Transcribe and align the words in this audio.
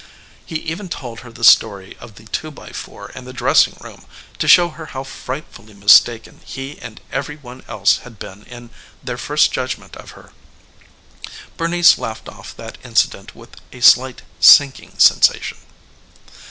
He 0.43 0.55
even 0.61 0.89
told 0.89 1.19
her 1.19 1.31
the 1.31 1.43
story 1.43 1.95
of 1.99 2.15
the 2.15 2.23
two 2.23 2.49
by 2.49 2.71
four 2.71 3.11
and 3.13 3.27
the 3.27 3.33
dressing 3.33 3.77
room 3.81 4.05
to 4.39 4.47
show 4.47 4.69
her 4.69 4.87
how 4.97 5.03
frightfully 5.03 5.75
mistaken 5.75 6.41
he 6.43 6.79
and 6.79 6.99
every 7.11 7.35
one 7.35 7.61
else 7.67 7.97
had 7.97 8.17
been 8.17 8.41
in 8.45 8.71
their 9.03 9.19
first 9.19 9.51
judgment 9.51 9.95
of 9.97 10.17
her. 10.17 10.33
Bernice 11.55 11.99
laughed 11.99 12.27
off 12.29 12.57
that 12.57 12.79
incident 12.83 13.35
with 13.35 13.55
a 13.71 13.81
slight 13.81 14.23
sinking 14.39 14.95
sensation. 14.97 15.59